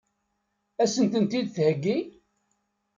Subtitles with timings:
[0.81, 1.97] Ad sent-tent-id-theggi?